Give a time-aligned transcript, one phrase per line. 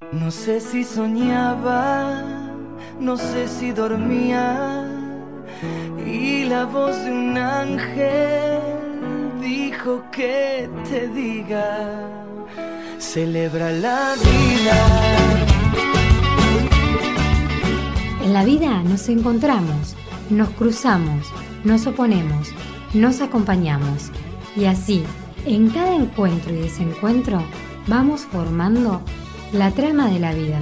[0.00, 2.22] No sé si soñaba,
[3.00, 4.86] no sé si dormía,
[6.06, 8.60] y la voz de un ángel
[9.42, 12.08] dijo que te diga,
[12.98, 14.76] celebra la vida.
[18.24, 19.96] En la vida nos encontramos,
[20.30, 21.26] nos cruzamos,
[21.64, 22.52] nos oponemos,
[22.94, 24.12] nos acompañamos,
[24.54, 25.02] y así,
[25.44, 27.42] en cada encuentro y desencuentro,
[27.88, 29.02] vamos formando
[29.52, 30.60] la trama de la vida.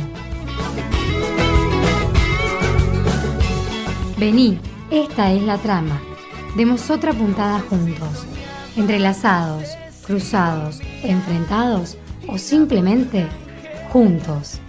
[4.19, 4.59] Vení,
[4.91, 6.01] esta es la trama.
[6.57, 8.25] Demos otra puntada juntos,
[8.77, 9.69] entrelazados,
[10.07, 13.27] cruzados, enfrentados o simplemente
[13.93, 14.61] juntos.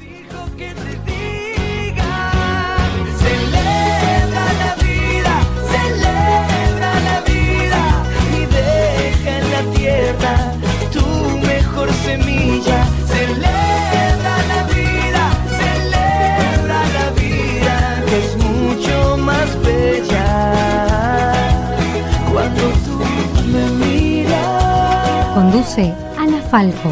[25.77, 26.89] Conduce Ana Falco.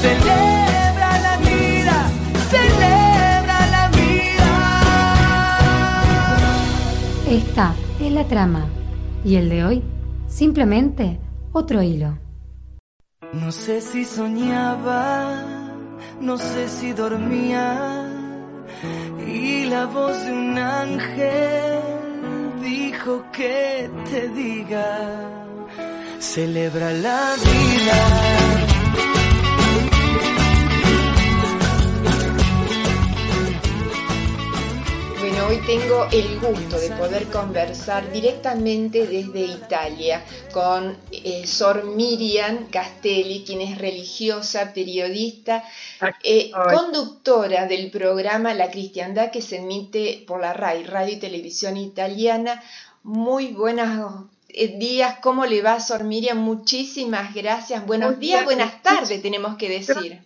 [0.00, 2.10] Celebra la vida,
[2.48, 4.50] celebra la vida.
[7.30, 8.66] Esta es la trama.
[9.22, 9.82] Y el de hoy,
[10.28, 11.20] simplemente
[11.52, 12.16] otro hilo.
[13.34, 15.44] No sé si soñaba,
[16.22, 18.06] no sé si dormía,
[19.26, 21.80] y la voz de un ángel
[22.62, 25.28] dijo que te diga,
[26.20, 28.68] celebra la vida.
[35.20, 42.68] Bueno, hoy tengo el gusto de poder conversar directamente desde Italia con eh, Sor Miriam
[42.70, 45.62] Castelli, quien es religiosa, periodista,
[46.24, 51.76] eh, conductora del programa La Cristiandad que se emite por la RAI, Radio y Televisión
[51.76, 52.62] Italiana.
[53.04, 56.38] Muy buenos eh, días, ¿cómo le va Sor Miriam?
[56.38, 57.86] Muchísimas gracias.
[57.86, 58.56] Buenos Muy días, bien.
[58.56, 60.20] buenas tardes, tenemos que decir.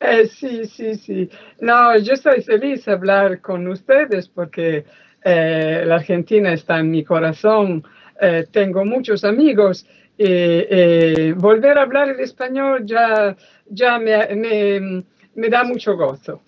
[0.00, 1.30] Eh, sí, sí, sí.
[1.60, 4.86] No, yo estoy feliz de hablar con ustedes porque
[5.22, 7.84] eh, la Argentina está en mi corazón.
[8.20, 15.04] Eh, tengo muchos amigos y eh, volver a hablar el español ya, ya me, me,
[15.40, 16.42] me da mucho gozo.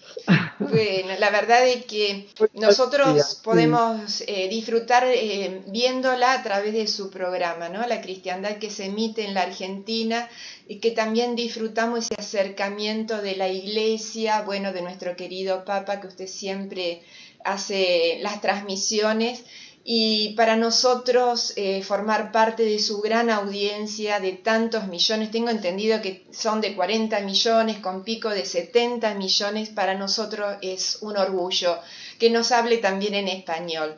[0.58, 7.10] Bueno, la verdad es que nosotros podemos eh, disfrutar eh, viéndola a través de su
[7.10, 7.86] programa, ¿no?
[7.86, 10.28] La cristiandad que se emite en la Argentina
[10.68, 16.08] y que también disfrutamos ese acercamiento de la iglesia, bueno, de nuestro querido Papa, que
[16.08, 17.02] usted siempre
[17.44, 19.42] hace las transmisiones.
[19.84, 26.00] Y para nosotros eh, formar parte de su gran audiencia de tantos millones, tengo entendido
[26.00, 31.78] que son de 40 millones con pico de 70 millones, para nosotros es un orgullo
[32.20, 33.96] que nos hable también en español.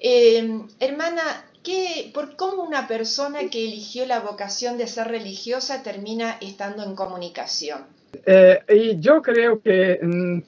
[0.00, 1.22] Eh, hermana,
[1.62, 6.96] ¿qué, ¿por cómo una persona que eligió la vocación de ser religiosa termina estando en
[6.96, 7.86] comunicación?
[8.26, 10.38] Eh, yo creo que mm,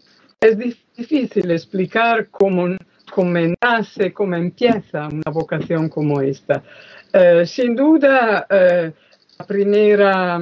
[0.40, 2.76] es difícil explicar cómo,
[3.14, 6.64] cómo nace, cómo empieza una vocación como esta.
[7.12, 8.90] Eh, sin duda, eh,
[9.38, 10.40] la primera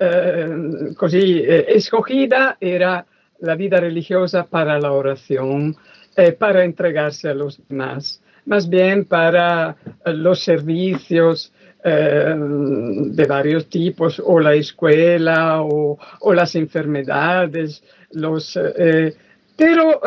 [0.00, 3.04] eh, eh, escogida era
[3.40, 5.76] la vida religiosa para la oración,
[6.38, 9.76] para entregarse a los demás, más bien para
[10.06, 11.52] los servicios
[11.84, 18.58] de varios tipos, o la escuela, o, o las enfermedades, los,
[19.56, 20.00] pero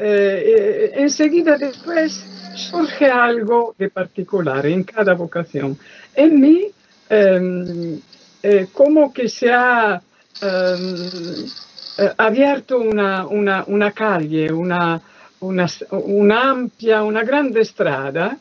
[0.00, 2.24] eh, eh, enseguida después
[2.54, 5.78] surge algo de particular en cada vocación.
[6.14, 6.66] En mí,
[7.08, 7.98] eh,
[8.42, 10.00] eh, como que se ha
[10.40, 15.00] eh, abierto una, una, una calle, una,
[15.40, 18.38] una, un'ampia, una grande strada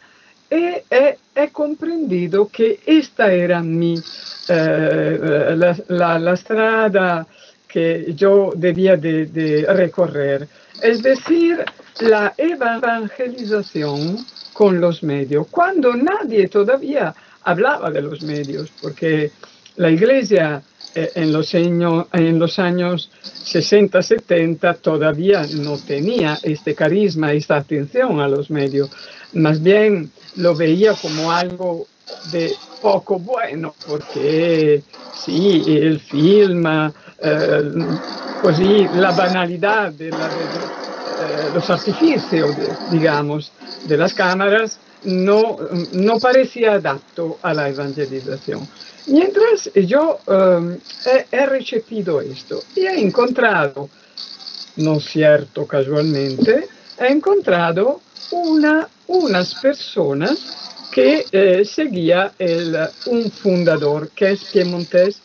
[0.47, 4.01] e è, è comprendido che esta era mi,
[4.47, 7.27] la, la, la strada
[7.69, 10.47] que de recorrer.
[10.81, 11.65] Es decir,
[11.99, 19.31] la evangelización con los medios, cuando nadie todavía hablaba de los medios, porque
[19.75, 20.61] la iglesia
[20.95, 23.11] eh, en, los años, en los años
[23.45, 28.89] 60-70 todavía no tenía este carisma, esta atención a los medios,
[29.33, 31.87] más bien lo veía como algo
[32.31, 34.81] de poco bueno, porque
[35.13, 37.71] sí, il film, eh,
[38.41, 43.51] così la banalidad de, la, de, eh, los artificios, de, digamos,
[43.85, 45.57] de las cámaras no,
[45.93, 48.67] no parecía adapto a la evangelización.
[49.07, 53.89] Mientras yo um, he, he, recibido esto y he encontrado,
[54.77, 58.01] no cierto casualmente, he encontrado
[58.31, 60.37] una, unas personas
[60.91, 62.77] que eh, seguía el,
[63.07, 65.21] un fundador que es piemontés,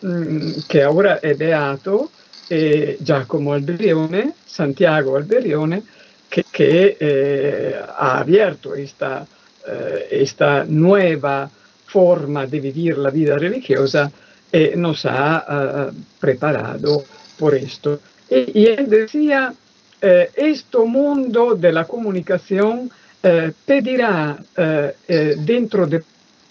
[0.00, 2.10] mmm, que ahora è beato,
[2.48, 5.82] eh, Giacomo Alberione, Santiago Alberione,
[6.28, 9.26] que, que eh, ha abierto esta,
[9.66, 11.50] eh, nueva
[11.86, 14.10] forma de vivir la vida religiosa
[14.52, 17.04] y nos ha uh, preparado
[17.38, 18.00] por esto.
[18.30, 19.52] Y, y él decía,
[20.00, 22.88] eh, este mundo de la comunicación
[23.20, 24.94] eh, pedirá eh,
[25.38, 26.04] dentro de,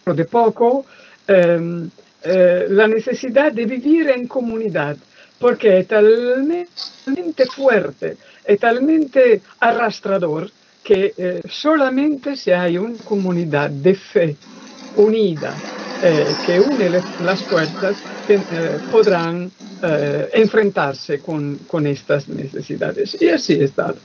[0.06, 0.86] de poco
[1.28, 1.90] ehm,
[2.24, 4.98] la necesidad de vivir en comunidad,
[5.40, 10.50] porque es talmente fuerte, es talmente arrastrador
[10.84, 14.36] que eh, solamente si hay una comunidad de fe
[14.96, 15.54] unida
[16.02, 16.90] eh, que une
[17.24, 17.98] las fuerzas
[18.30, 18.40] eh,
[18.92, 19.52] podrán
[20.34, 23.22] enfrentarse con, estas necesidades.
[23.22, 23.98] Y así es dado.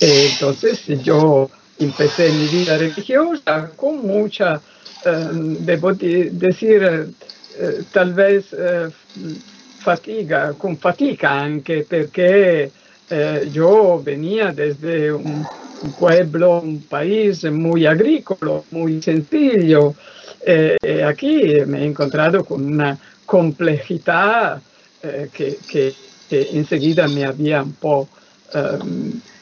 [0.00, 4.58] Entonces yo empecé mi vida religiosa con mucha,
[5.04, 7.12] debo decir,
[7.92, 8.46] tal vez
[9.78, 12.70] fatiga, con fatiga anche perché
[13.08, 15.46] eh, yo venía desde un,
[15.98, 19.94] pueblo, un país muy agrícola, muy sencillo.
[20.44, 24.60] Eh, aquí me he encontrado con una complejidad
[25.02, 25.94] eh, que, que,
[26.28, 28.08] que, enseguida me había un po'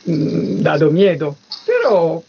[0.05, 2.23] dado miedo, pero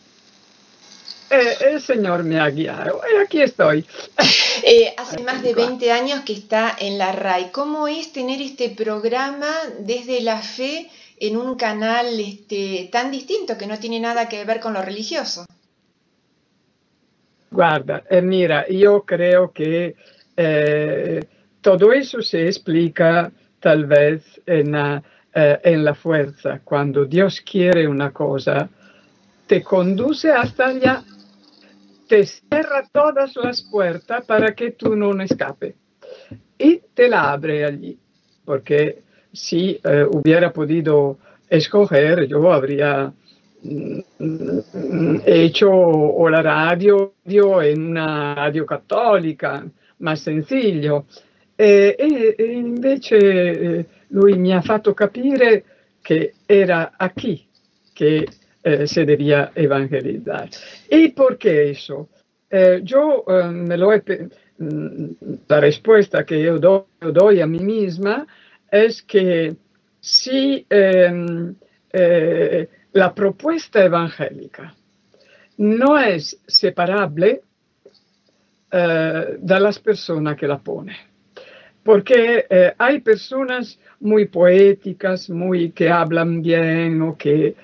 [1.29, 3.85] eh, el Señor me ha guiado y aquí estoy.
[4.69, 7.51] Eh, hace más de 20 años que está en la RAI.
[7.53, 9.47] ¿Cómo es tener este programa
[9.79, 10.89] desde la fe
[11.21, 15.45] en un canal este, tan distinto que no tiene nada que ver con lo religioso?
[17.49, 19.95] Guarda, eh, mira, yo creo que
[20.35, 21.25] eh,
[21.61, 23.31] todo eso se explica
[23.61, 25.01] tal vez en la,
[25.33, 26.59] eh, en la fuerza.
[26.61, 28.67] Cuando Dios quiere una cosa,
[29.47, 31.03] te conduce hasta allá
[32.07, 35.75] te cierra todas las puertas para que tú no escape
[36.57, 37.97] y te la abre allí,
[38.45, 41.17] porque si eh, hubiera podido
[41.47, 43.13] escoger, yo habría
[43.61, 49.65] mm, hecho o la radio en una radio cattolica,
[49.99, 51.05] más sencillo.
[51.59, 55.63] E, e, e invece eh, lui mi ha fatto capire
[56.03, 57.47] che era aquí
[57.93, 58.27] che
[58.67, 60.49] eh, se debía evangelizar.
[60.89, 62.09] ¿Y por qué eso?
[62.49, 64.03] Eh, yo eh, me lo he,
[64.57, 65.07] mm,
[65.47, 68.27] la respuesta que yo doy, a mí misma
[68.69, 69.55] es que
[70.01, 71.55] si em,
[72.91, 74.75] la propuesta evangélica
[75.57, 77.41] no es separable
[78.69, 80.97] de las personas que la ponen,
[81.83, 82.45] porque
[82.77, 87.55] hay personas muy poéticas, muy que hablan bien o que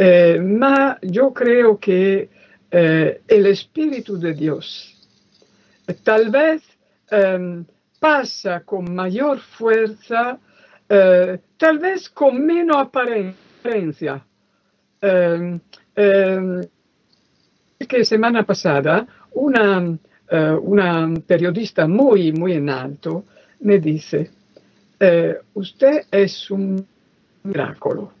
[0.00, 2.28] eh, ma yo creo que
[2.70, 4.96] eh, el Espíritu de Dios
[6.02, 6.62] tal vez
[7.10, 7.64] eh,
[8.00, 10.38] pasa con mayor fuerza,
[10.88, 14.24] eh, tal vez con menos apariencia.
[15.02, 15.60] Em,
[15.96, 16.60] em,
[17.88, 19.98] que semana pasada una,
[20.30, 23.24] eh, una periodista muy, muy en alto
[23.60, 24.30] me dice,
[25.00, 26.86] eh, usted es un
[27.44, 28.12] miracolo.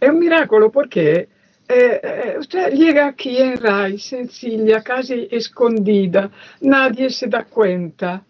[0.00, 1.28] È un miracolo perché
[1.66, 6.30] eh, eh, usted llega aquí en RAI, sencilla, casi escondida,
[6.60, 8.24] nadie se da cuenta,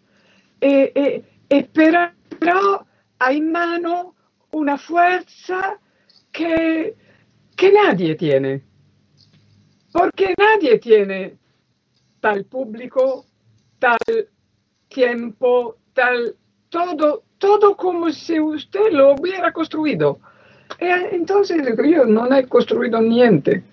[0.59, 2.85] e, e, e però, però
[3.19, 4.15] ha in mano
[4.51, 5.79] una fuerza
[6.29, 6.97] che,
[7.55, 8.65] che nadie tiene,
[9.93, 11.39] perché nadie tiene
[12.19, 13.27] tal público,
[13.79, 14.29] tal
[14.89, 16.35] tiempo, tal
[16.69, 20.19] todo, todo como si usted lo hubiera construido.
[20.81, 23.65] E entonces io non ho costruito niente.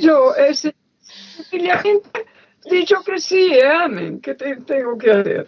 [0.00, 2.26] Io eh, sencillamente
[2.62, 5.46] dico che sì e amen, che te, tengo che hacer.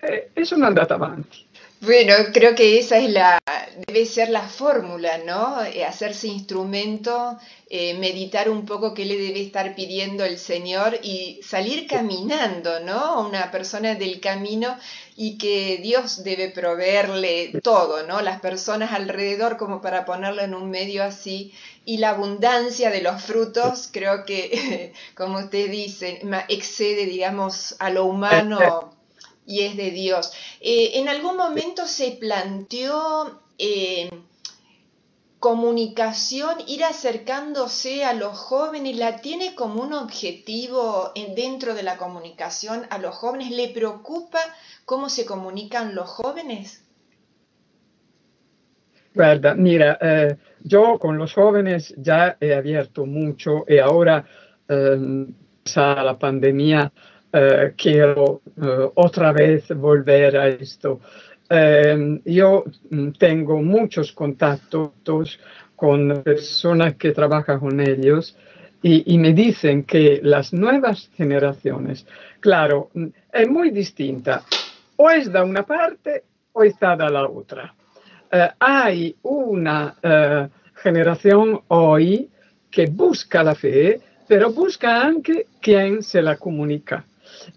[0.00, 1.46] Eh, e sono andata avanti.
[1.80, 3.38] Bueno, creo que esa es la,
[3.86, 5.62] debe ser la fórmula, ¿no?
[5.64, 7.38] Eh, hacerse instrumento,
[7.68, 13.26] eh, meditar un poco qué le debe estar pidiendo el Señor y salir caminando, ¿no?
[13.26, 14.76] Una persona del camino
[15.16, 18.20] y que Dios debe proveerle todo, ¿no?
[18.20, 21.52] Las personas alrededor como para ponerlo en un medio así
[21.84, 28.04] y la abundancia de los frutos, creo que, como usted dice, excede, digamos, a lo
[28.04, 28.94] humano
[29.46, 30.32] y es de Dios.
[30.60, 34.10] Eh, ¿En algún momento se planteó eh,
[35.38, 42.86] comunicación, ir acercándose a los jóvenes, la tiene como un objetivo dentro de la comunicación
[42.90, 43.50] a los jóvenes?
[43.50, 44.38] ¿Le preocupa
[44.84, 46.82] cómo se comunican los jóvenes?
[49.14, 54.24] Guarda, mira, eh, yo con los jóvenes ya he abierto mucho y ahora,
[54.68, 55.26] eh,
[55.76, 56.92] la pandemia,
[57.36, 61.00] eh, quiero eh, otra vez volver a esto.
[61.48, 62.64] Eh, yo
[63.18, 65.38] tengo muchos contactos
[65.76, 68.36] con personas que trabajan con ellos
[68.86, 72.06] y, me dicen que las nuevas generaciones,
[72.38, 72.90] claro,
[73.32, 74.42] es muy distinta.
[74.96, 77.74] O es da una parte o está da la otra.
[78.30, 82.28] Uh, hay una uh, generación hoy
[82.70, 87.06] que busca la fe, pero busca anche quien se la comunica.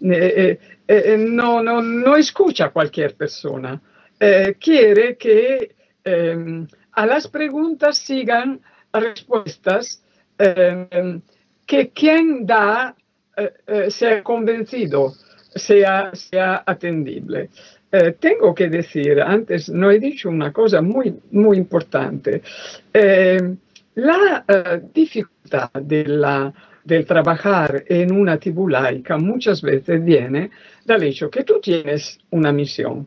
[0.00, 3.80] Eh, eh, no, no, no, escucha a cualquier persona.
[4.18, 8.60] Eh, quiere que em, a las preguntas sigan
[8.92, 10.02] respuestas
[10.38, 11.20] em,
[11.66, 12.94] que quien da
[13.88, 15.14] sea convencido,
[15.54, 17.50] sea, sea atendible.
[17.90, 22.42] Eh, tengo que decir, antes no he dicho una cosa muy, muy importante.
[22.92, 23.56] Eh,
[23.94, 26.52] la eh, dificultad de la,
[26.88, 30.50] del trabajar en una tribu laica muchas veces viene
[30.84, 33.06] del hecho que tú tienes una misión.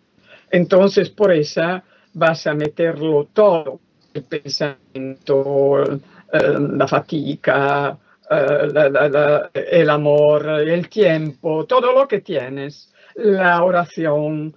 [0.51, 1.83] Entonces, por esa
[2.13, 3.79] vas a meterlo todo,
[4.13, 5.83] el pensamiento,
[6.31, 7.97] la fatiga,
[8.29, 14.53] la, la, el amor, el tiempo, todo lo que tienes, la oración,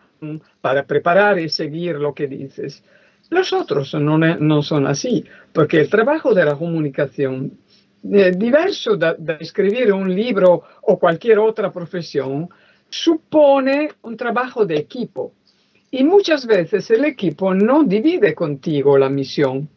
[0.60, 2.82] para preparar y seguir lo que dices.
[3.30, 7.58] Los otros no, no son así, porque el trabajo de la comunicación,
[8.12, 12.48] eh, diverso de, escribir un libro o cualquier otra profesión,
[12.88, 15.32] supone un trabajo de equipo.
[15.90, 19.68] Y muchas veces el equipo no divide contigo la misión.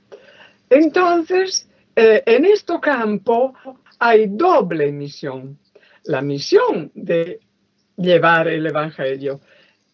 [0.70, 3.54] Entonces, eh, en este campo
[4.00, 5.58] hay doble misión.
[6.06, 7.40] La misión de
[7.98, 9.42] llevar el Evangelio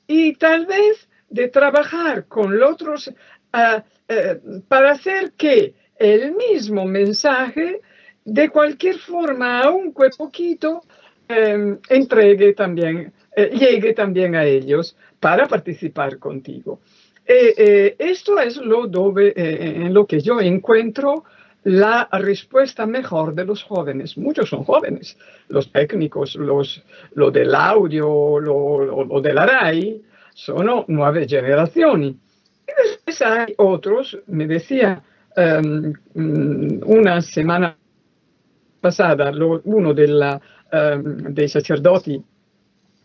[0.07, 6.85] y tal vez de trabajar con los otros uh, uh, para hacer que el mismo
[6.85, 7.81] mensaje,
[8.25, 10.81] de cualquier forma, aunque poquito,
[11.29, 16.79] um, entregue también, uh, llegue también a ellos para participar contigo.
[17.25, 18.85] Eh, eh, esto es lo
[19.17, 21.23] eh, en lo que yo encuentro
[21.63, 24.17] la respuesta mejor de los jóvenes.
[24.17, 26.83] Muchos son jóvenes, los técnicos, los,
[27.15, 30.01] lo del audio, lo, lo, lo de la RAI,
[30.33, 32.15] son nueve generaciones.
[32.67, 35.01] Y después hay otros, me decía
[35.37, 35.93] um,
[36.85, 37.77] una semana
[38.83, 40.37] pasada lo, uno della,
[40.71, 42.21] um, dei sacerdoti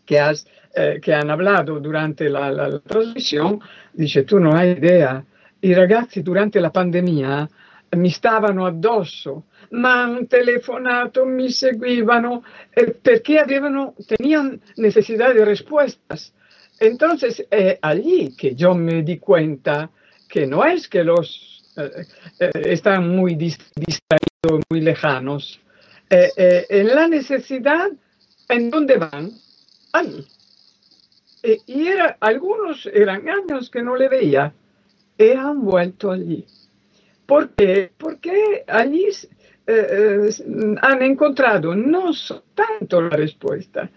[0.03, 0.43] che, has,
[0.73, 3.59] eh, che, hanno hablado durante la, la, la trasmissione,
[3.91, 5.23] dice tu non hai idea,
[5.59, 7.47] i ragazzi durante la pandemia
[7.95, 16.33] mi stavano addosso, mi hanno telefonato, mi seguivano eh, tenían necessità di risposte.
[16.79, 19.89] Entonces, eh, allí que yo me di cuenta
[20.27, 22.05] que no es que los eh,
[22.39, 25.59] eh, están muy distraídos, muy lejanos,
[26.09, 27.89] eh, en la necesidad,
[28.47, 29.31] ¿en dónde van?
[29.91, 30.25] Allí.
[31.43, 34.53] y era, algunos eran años que no le veía
[35.17, 36.45] y han vuelto allí.
[37.25, 37.91] ¿Por qué?
[37.97, 39.07] Porque allí
[40.81, 42.11] han encontrado no
[42.55, 43.89] tanto la respuesta,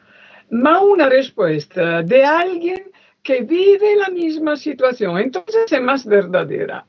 [0.51, 2.93] ma una respuesta de alguien
[3.23, 5.19] que vive la misma situación.
[5.19, 6.85] Entonces es más verdadera.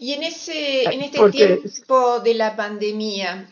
[0.00, 3.48] Y en, ese, en este Porque, tiempo de la pandemia,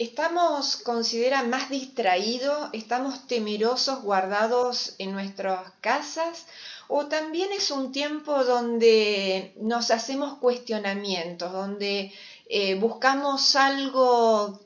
[0.00, 2.70] ¿estamos, considera, más distraídos?
[2.72, 6.46] ¿Estamos temerosos, guardados en nuestras casas?
[6.88, 12.12] ¿O también es un tiempo donde nos hacemos cuestionamientos, donde
[12.48, 14.58] eh, buscamos algo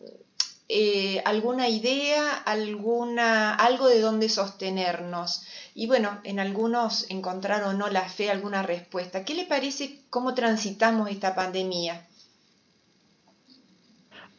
[0.69, 5.43] eh, alguna idea, alguna, algo de donde sostenernos.
[5.75, 9.25] Y bueno, en algunos encontrar o no la fe, alguna respuesta.
[9.25, 12.07] ¿Qué le parece cómo transitamos esta pandemia?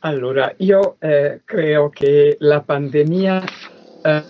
[0.06, 3.44] Allora, io eh, creo che la pandemia,
[4.04, 4.22] eh,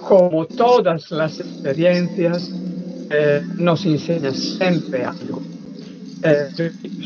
[0.00, 2.50] como todas las experiencias,
[3.10, 5.42] eh, nos enseña siempre algo.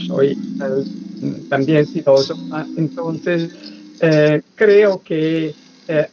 [0.07, 0.39] Soy
[1.49, 3.51] también filósofa, entonces
[4.01, 5.53] eh, creo que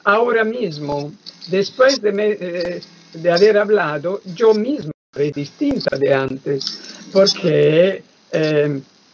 [0.05, 1.13] ahora mismo,
[1.51, 2.81] después de,
[3.13, 6.65] de, haber hablado, yo mismo soy distinta de antes,
[7.13, 8.01] porque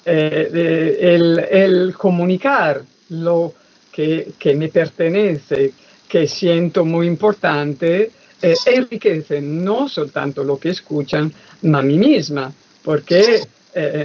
[0.03, 3.53] eh, eh, el, comunicar lo
[3.91, 5.73] que, que, me pertenece,
[6.07, 11.31] que siento muy importante, enriquece no soltanto lo que escuchan,
[11.63, 13.43] ma a mí misma, porque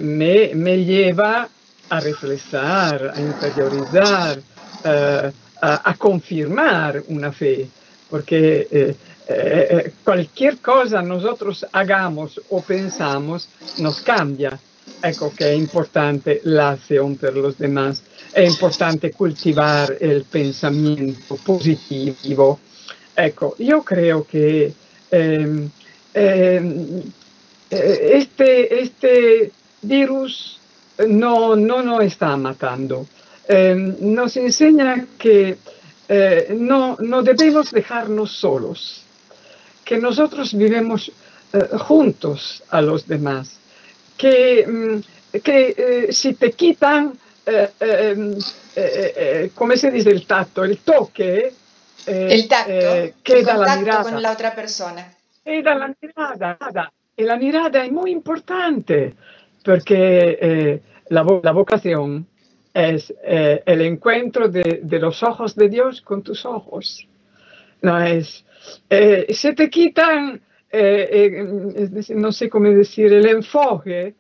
[0.03, 1.49] me, me, lleva
[1.88, 4.38] a reflexar, a interiorizar,
[4.85, 5.33] a,
[5.91, 7.67] a, confirmar una fe,
[8.11, 8.95] porque
[10.05, 13.49] cualquier cosa nosotros hagamos o pensamos
[13.79, 14.59] nos cambia.
[15.00, 18.02] Ecco che è importante la acción per los demás,
[18.33, 22.59] è importante cultivar il pensamiento positivo.
[23.14, 24.75] Ecco, io credo che
[25.09, 25.69] eh,
[26.12, 27.00] eh,
[27.69, 30.59] este, este virus
[31.07, 33.07] no, no nos está matando.
[33.49, 35.59] Eh, nos enseña que
[36.50, 39.02] no, no debemos dejarnos solos,
[39.85, 41.11] que nosotros vivemos
[41.78, 43.59] juntos a los demás
[44.16, 44.99] que, mm,
[45.42, 47.12] que eh, si te quitan,
[47.44, 48.37] eh, ehm,
[48.75, 51.54] eh, come si dice il tatto, il toque,
[52.04, 54.11] el tacto, queda la mirada.
[54.11, 55.12] con la otra persona.
[55.42, 59.14] Queda la mirada, e la mirada è molto importante
[59.62, 62.26] perché la, la, vocación
[62.73, 67.06] es el encuentro de, de, los ojos de Dios con tus ojos.
[67.80, 68.44] No es,
[68.88, 70.40] se te quitan
[70.78, 74.16] eh, eh, no sé cómo decir, el enfoque,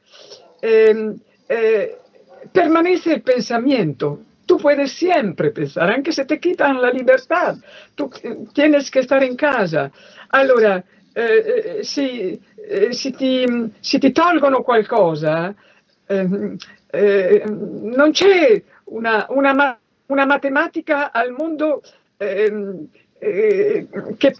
[0.62, 1.96] em, eh,
[2.50, 4.20] permanece el pensamiento.
[4.46, 7.56] Tú puedes siempre pensar, aunque se te quitan la libertad,
[7.94, 8.10] tú
[8.54, 9.90] tienes que estar en casa.
[10.30, 10.82] Allora,
[11.82, 12.40] si,
[12.90, 13.46] si, ti,
[13.80, 15.54] si ti tolgono qualcosa,
[16.06, 16.56] ehm,
[17.96, 21.82] non c'è una, una, una, matematica al mondo
[22.18, 22.86] ehm,
[23.18, 24.34] che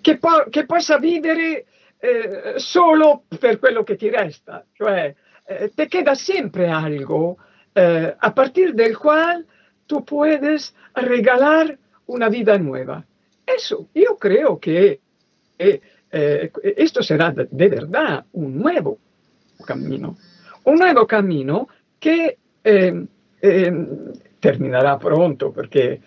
[0.00, 1.64] che, po- che possa vivere
[1.98, 5.14] eh, solo per quello che ti resta, cioè
[5.46, 7.38] eh, te queda sempre algo
[7.74, 9.46] eh, a partir del cual
[9.86, 13.04] tú puedes regalar una vida nueva.
[13.46, 15.00] Eso, yo creo que
[15.58, 16.52] eh, eh,
[17.00, 18.98] será de, de, verdad un nuevo
[19.66, 20.16] camino,
[20.64, 23.06] un nuevo camino que eh,
[24.40, 26.00] terminará pronto, porque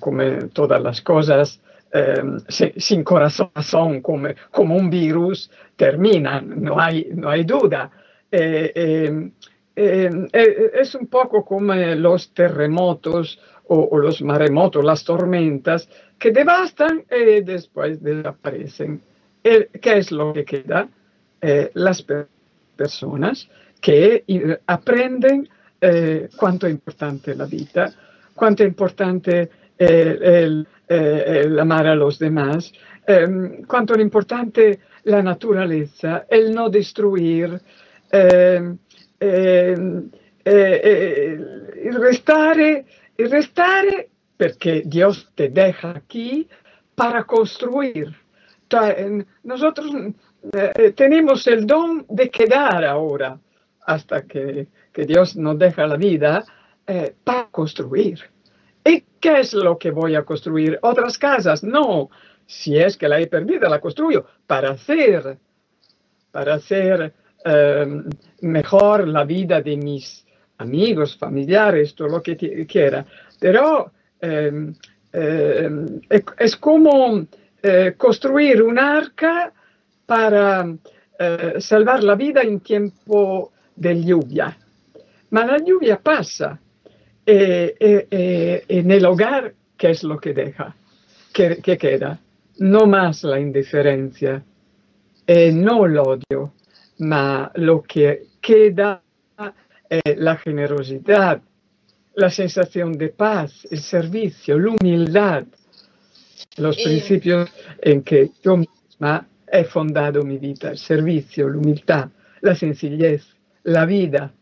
[0.00, 0.22] como
[0.52, 1.60] todas las cosas,
[1.92, 2.22] eh,
[2.76, 7.90] sin corazón como, como, un virus termina, no hay, no hay duda.
[8.30, 9.30] Eh, eh,
[9.76, 17.04] eh es un poco como los terremotos o, o, los maremotos, las tormentas, que devastan
[17.10, 19.00] y después desaparecen.
[19.42, 20.88] ¿Qué es lo que queda?
[21.74, 22.04] las
[22.74, 23.48] personas
[23.80, 24.24] que
[24.66, 25.48] aprenden
[26.36, 27.92] cuánto es importante la vida,
[28.34, 32.72] cuánto es importante el eh, amar a los demás,
[33.04, 37.60] eh, cuanto è importante la naturaleza, el no destruir,
[38.08, 38.72] eh,
[39.18, 40.08] il
[41.98, 42.84] restare,
[43.16, 44.10] restare
[44.84, 46.48] Dios te deja aquí
[46.94, 48.14] para construir.
[49.42, 49.90] Nosotros
[50.94, 53.40] tenemos el don de quedar ahora
[53.86, 56.44] hasta que, que Dios nos deja la vida
[57.24, 58.35] para construir.
[59.26, 60.78] ¿Y qué es lo que voy a construir?
[60.82, 61.64] ¿Otras casas?
[61.64, 62.10] No.
[62.46, 65.36] Si es que la he perdida, la construyo para hacer,
[66.30, 67.12] para hacer
[67.44, 68.02] eh,
[68.42, 70.24] mejor la vida de mis
[70.58, 72.36] amigos, familiares, todo lo que
[72.68, 73.04] quiera.
[73.40, 74.72] Pero eh,
[75.12, 75.70] eh,
[76.38, 77.26] es como
[77.60, 79.52] eh, construir un arca
[80.06, 80.72] para
[81.18, 84.56] eh, salvar la vida en tiempo de lluvia.
[85.30, 86.60] Ma la lluvia pasa
[87.26, 90.74] eh, eh, eh, en el hogar, ¿qué es lo que deja?
[91.32, 92.20] ¿Qué, qué queda?
[92.58, 94.42] No más la indiferencia,
[95.26, 96.52] eh, no el odio,
[96.98, 99.02] ma lo que queda
[99.88, 101.42] es la generosidad,
[102.14, 105.44] la sensación de paz, el servicio, la humildad,
[106.56, 107.50] los principios
[107.82, 112.08] en que yo misma he fundado mi vida, el servicio, la humildad,
[112.40, 113.24] la sencillez,
[113.64, 114.32] la vida.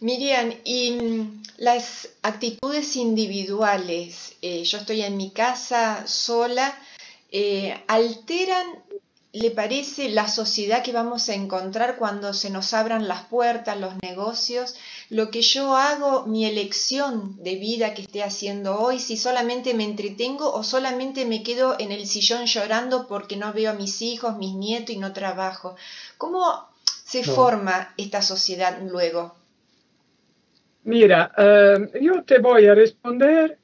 [0.00, 6.74] Miriam, y mm, las actitudes individuales, eh, yo estoy en mi casa sola,
[7.30, 8.66] eh, alteran,
[9.32, 13.92] ¿le parece la sociedad que vamos a encontrar cuando se nos abran las puertas, los
[14.02, 14.74] negocios?
[15.10, 19.84] Lo que yo hago, mi elección de vida que esté haciendo hoy, si solamente me
[19.84, 24.38] entretengo o solamente me quedo en el sillón llorando porque no veo a mis hijos,
[24.38, 25.76] mis nietos y no trabajo.
[26.16, 26.68] ¿Cómo
[27.04, 29.39] se forma esta sociedad luego?
[30.84, 33.58] Mira, eh, yo te voy a responder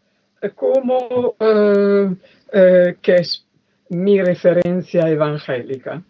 [0.54, 2.14] como eh,
[2.52, 3.46] eh, que es
[3.88, 6.02] mi referencia evangélica.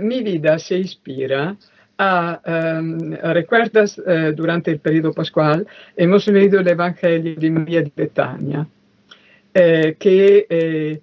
[0.00, 1.56] mi vida se inspira
[1.96, 2.40] a,
[3.34, 4.00] recuerdas,
[4.34, 8.66] durante el periodo pascual hemos leído el Evangelio de María de Betania,
[9.52, 11.00] que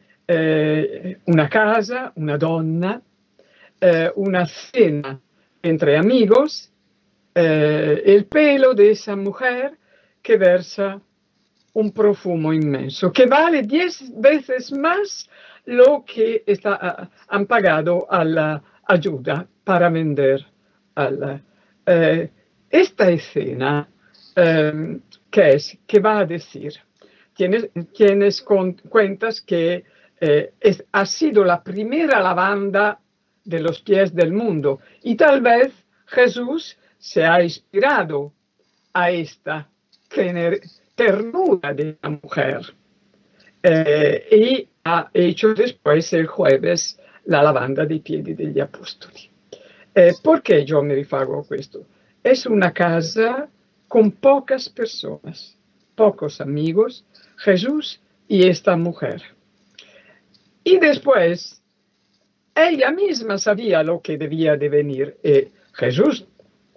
[1.27, 3.01] una casa, una donna,
[4.15, 5.19] una cena
[5.61, 6.73] entre amigos,
[7.39, 9.77] eh, el pelo de esa mujer
[10.23, 10.99] que versa
[11.73, 15.29] un profumo inmenso, que vale diez veces más
[15.65, 20.43] lo que está, han pagado a la ayuda para vender.
[21.85, 22.31] Eh,
[22.71, 23.87] esta escena,
[24.35, 25.77] eh, ¿qué es?
[25.85, 26.73] ¿Qué va a decir?
[27.35, 29.83] Tienes, tienes cuentas que
[30.19, 30.53] eh,
[30.91, 32.99] ha sido la primera lavanda
[33.43, 35.71] de los pies del mundo y tal vez
[36.07, 38.33] Jesús se ha inspirado
[38.93, 39.69] a esta
[40.95, 42.73] ternura de la mujer
[43.61, 49.29] eh, y ha hecho después el jueves la lavanda dei piedi degli apostoli.
[49.93, 51.85] Eh, perché io mi rifago a questo?
[52.21, 53.49] Es una casa
[53.87, 55.57] con pocas personas,
[55.95, 57.03] pocos amigos,
[57.37, 59.21] Jesús y esta mujer.
[60.63, 61.61] Y después,
[62.53, 65.17] ella misma sabía lo que debía de venir.
[65.23, 66.25] Y Jesús,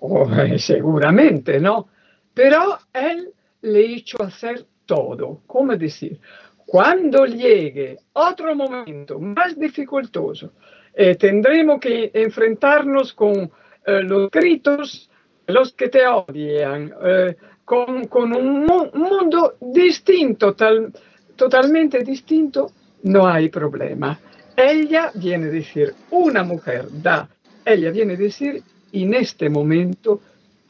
[0.01, 1.89] oh, seguramente, ¿no?
[2.35, 3.33] Pero él
[3.63, 5.43] le hizo hacer todo.
[5.47, 6.19] ¿Cómo decir?
[6.67, 10.53] Cuando llegue otro momento más dificultoso,
[10.95, 13.51] eh, tendremos que enfrentarnos con
[13.87, 15.11] eh, los gritos,
[15.47, 20.93] los que te odian, eh, con, con, un, mundo distinto, tal,
[21.37, 22.71] totalmente distinto,
[23.05, 24.19] no hay problema.
[24.57, 27.29] Ella viene a decir, una mujer da,
[27.65, 30.21] ella viene a decir, en este momento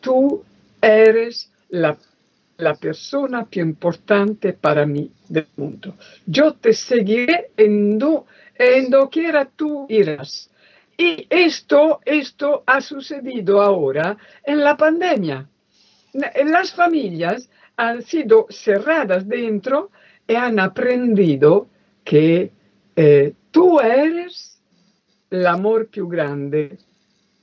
[0.00, 0.44] tú
[0.80, 1.96] eres la,
[2.56, 5.94] la persona più importante para mí del mundo.
[6.26, 8.26] Yo te seguiré en, do,
[8.88, 10.50] doquiera tú irás.
[10.96, 15.48] Y esto, esto ha sucedido ahora en la pandemia.
[16.44, 19.90] Las familias han sido cerradas dentro
[20.28, 21.68] y han aprendido
[22.04, 22.50] que
[22.96, 24.60] eh, tú eres
[25.30, 26.76] el amor più grande,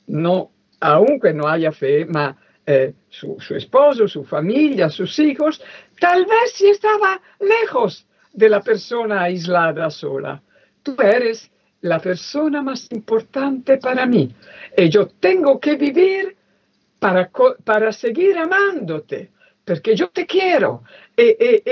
[0.08, 2.36] no, aunque no haya fe, ma
[2.70, 5.62] eh, su, esposo, su familia, sus hijos,
[6.02, 10.42] tal vez si estaba lejos de la persona aislada sola.
[10.84, 14.36] Tú eres la persona más importante para mí
[14.76, 16.36] y yo tengo que vivir
[17.00, 17.32] para,
[17.64, 19.32] para seguir amándote,
[19.64, 20.84] porque yo te quiero.
[21.16, 21.64] E,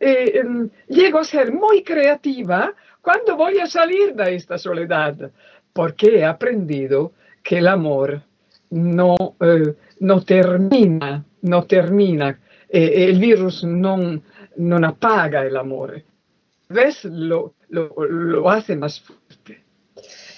[0.00, 5.30] em, llego a ser muy creativa cuando voy a salir de esta soledad,
[5.74, 7.12] porque he aprendido
[7.44, 8.22] que el amor
[8.70, 14.20] no, eh, no termina, no termina, el virus no,
[14.56, 16.02] no apaga el amor,
[16.68, 17.04] ¿ves?
[17.04, 19.62] Lo, lo, hace más fuerte.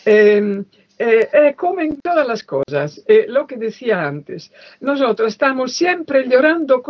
[0.05, 0.65] Eh,
[0.99, 6.27] eh, eh, como en todas las cosas, eh, lo que decía antes, nosotros estamos siempre
[6.27, 6.83] llorando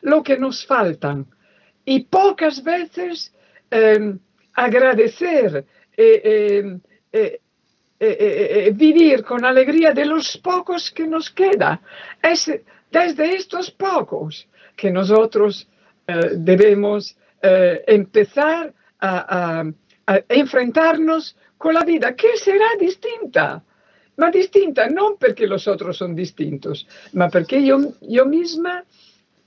[0.00, 1.26] lo que nos faltan.
[1.84, 3.32] Y pocas veces
[3.70, 4.18] em,
[8.02, 11.80] agradecer, em, vivir con alegría de los pocos que nos queda.
[12.22, 12.50] Es
[12.90, 15.68] desde estos pocos que nosotros
[16.36, 19.64] debemos empezar a,
[20.28, 23.62] enfrentarnos con la vida che sarà distinta,
[24.16, 28.84] ma distinta non perché los otros son distintos, ma perché io, io misma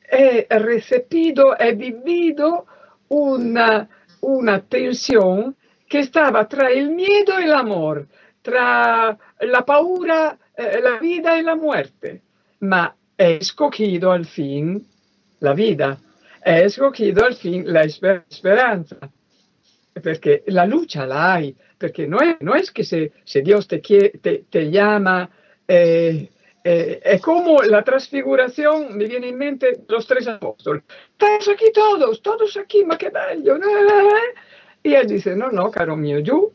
[0.07, 2.65] he recibido, he vivido
[3.09, 3.87] una,
[4.21, 5.55] una tensión
[5.87, 8.07] que estaba tra el miedo y el amor,
[8.45, 12.21] tra la paura, eh, la vida y la muerte,
[12.59, 14.85] ma he escogido al fin
[15.39, 15.97] la vida,
[16.43, 18.97] he escogido al fin la esperanza,
[19.99, 23.79] perché la lucha la hay, perché no es, no es que se, se Dios te,
[23.79, 25.27] te, te llama,
[25.67, 26.29] eh,
[26.63, 30.83] eh, è come la trasfigurazione, mi viene in mente los tres apóstoles.
[31.11, 33.57] Estamos aquí todos, todos aquí, ma che bello.
[34.83, 36.51] E él dice, no, no, caro mio, giù,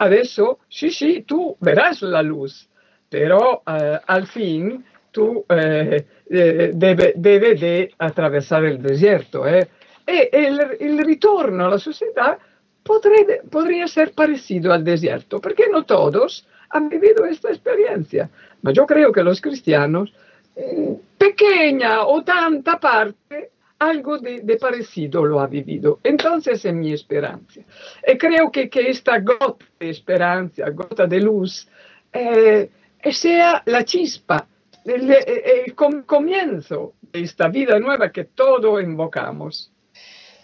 [0.00, 2.66] adesso, sì, sì, tu verás la luz,
[3.08, 7.12] però eh, al fin tu eh, eh, debe,
[7.54, 9.44] de atravesar el desierto.
[9.46, 9.68] Eh.
[10.04, 12.38] E il, il ritorno alla società
[12.82, 18.28] potrebbe, podría ser parecido al desierto, porque no todos han vivido esta experiencia.
[18.62, 20.12] Ma yo creo que los cristianos,
[20.54, 25.98] eh, pequeña o tanta parte, algo de, parecido lo ha vivido.
[26.04, 27.60] Entonces es mi esperanza.
[28.06, 31.66] Y creo que, esta gota de esperanza, gota de luz,
[32.12, 32.70] eh,
[33.10, 34.46] sea la chispa,
[34.84, 39.72] el, el, el comienzo de esta vida nueva que todos invocamos.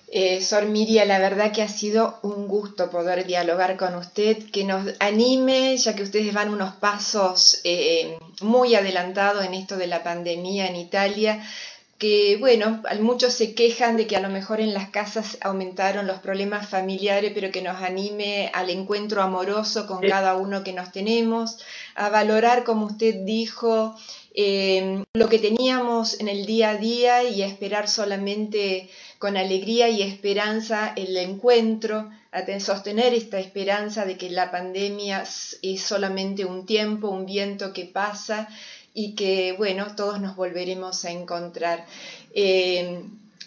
[0.08, 4.64] Eh, Sor Miria, la verdad que ha sido un gusto poder dialogar con usted, que
[4.64, 10.04] nos anime, ya que ustedes van unos pasos eh, muy adelantados en esto de la
[10.04, 11.42] pandemia en Italia,
[11.98, 16.18] que bueno, muchos se quejan de que a lo mejor en las casas aumentaron los
[16.18, 21.58] problemas familiares, pero que nos anime al encuentro amoroso con cada uno que nos tenemos,
[21.94, 23.96] a valorar, como usted dijo,
[24.34, 29.88] eh, lo que teníamos en el día a día y a esperar solamente con alegría
[29.88, 36.66] y esperanza el encuentro, a sostener esta esperanza de que la pandemia es solamente un
[36.66, 38.48] tiempo, un viento que pasa
[38.98, 41.84] y que, bueno, todos nos volveremos a encontrar.
[42.34, 43.02] Eh,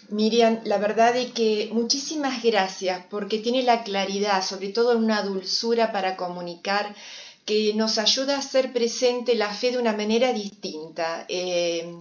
[0.08, 5.90] Miriam, la verdad es que muchísimas gracias porque tiene la claridad, sobre todo una dulzura
[5.90, 6.94] para comunicar
[7.44, 11.26] que nos ayuda a hacer presente la fe de una manera distinta.
[11.28, 11.96] Eh,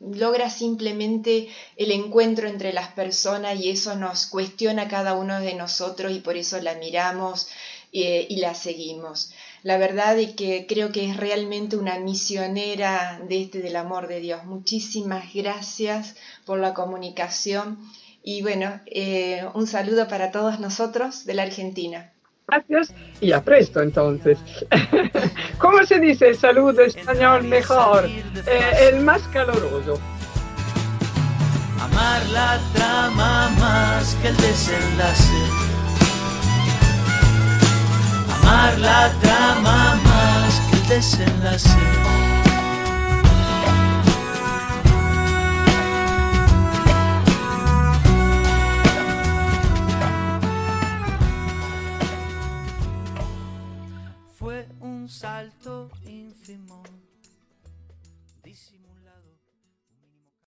[0.00, 5.54] logra simplemente el encuentro entre las personas y eso nos cuestiona a cada uno de
[5.54, 7.48] nosotros y por eso la miramos
[7.92, 9.32] eh, y la seguimos
[9.66, 14.20] la verdad es que creo que es realmente una misionera de este del amor de
[14.20, 14.44] Dios.
[14.44, 17.76] Muchísimas gracias por la comunicación
[18.22, 22.12] y bueno, eh, un saludo para todos nosotros de la Argentina.
[22.46, 24.38] Gracias y a presto entonces.
[25.58, 28.06] ¿Cómo se dice saludo español mejor?
[28.06, 29.98] Eh, el más caloroso.
[31.80, 35.75] Amar la trama más que el desenlace
[38.78, 42.25] la trama más que el desenlace.